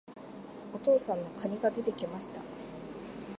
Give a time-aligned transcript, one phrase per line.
[0.73, 2.41] お父さんの蟹が出て来ました。